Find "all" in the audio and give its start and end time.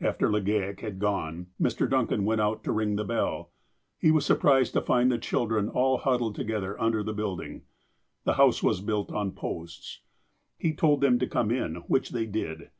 5.68-5.98